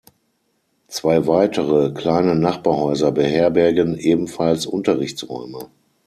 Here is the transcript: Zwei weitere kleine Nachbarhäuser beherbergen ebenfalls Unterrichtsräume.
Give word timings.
Zwei 0.87 1.27
weitere 1.27 1.91
kleine 1.93 2.33
Nachbarhäuser 2.33 3.11
beherbergen 3.11 3.99
ebenfalls 3.99 4.65
Unterrichtsräume. 4.65 5.69